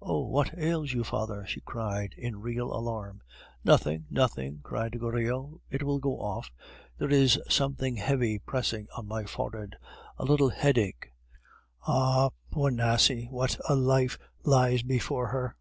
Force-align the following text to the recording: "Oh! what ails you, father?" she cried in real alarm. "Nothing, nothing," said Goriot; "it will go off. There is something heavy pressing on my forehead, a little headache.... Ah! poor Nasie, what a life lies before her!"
"Oh! 0.00 0.20
what 0.24 0.56
ails 0.56 0.94
you, 0.94 1.04
father?" 1.04 1.44
she 1.46 1.60
cried 1.60 2.14
in 2.16 2.40
real 2.40 2.72
alarm. 2.72 3.20
"Nothing, 3.62 4.06
nothing," 4.08 4.62
said 4.66 4.98
Goriot; 4.98 5.60
"it 5.68 5.82
will 5.82 5.98
go 5.98 6.18
off. 6.18 6.50
There 6.96 7.10
is 7.10 7.38
something 7.50 7.96
heavy 7.96 8.38
pressing 8.38 8.88
on 8.96 9.06
my 9.06 9.26
forehead, 9.26 9.76
a 10.16 10.24
little 10.24 10.48
headache.... 10.48 11.12
Ah! 11.86 12.30
poor 12.50 12.70
Nasie, 12.70 13.26
what 13.30 13.58
a 13.68 13.74
life 13.76 14.18
lies 14.42 14.82
before 14.82 15.26
her!" 15.28 15.54